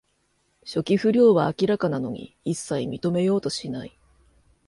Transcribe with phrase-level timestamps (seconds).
[0.65, 3.99] 初期不良は明らかなのに、いっさい認めようとしない